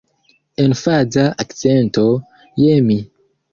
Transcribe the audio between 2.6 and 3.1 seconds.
je mi.